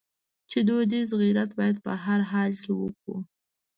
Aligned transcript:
چې 0.49 0.59
دودیز 0.67 1.09
غیرت 1.21 1.49
باید 1.59 1.77
په 1.85 1.91
هر 2.03 2.19
حال 2.31 2.51
کې 2.63 2.71
وکړو. 2.81 3.17